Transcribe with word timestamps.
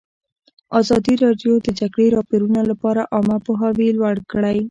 ازادي 0.79 1.13
راډیو 1.23 1.53
د 1.59 1.63
د 1.65 1.69
جګړې 1.79 2.07
راپورونه 2.17 2.61
لپاره 2.71 3.01
عامه 3.13 3.37
پوهاوي 3.45 3.87
لوړ 3.97 4.15
کړی. 4.31 4.57